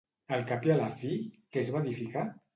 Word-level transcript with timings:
Al 0.37 0.45
cap 0.51 0.65
i 0.69 0.73
a 0.75 0.77
la 0.79 0.87
fi, 1.03 1.13
què 1.53 1.63
es 1.65 1.71
va 1.77 1.85
edificar? 1.87 2.27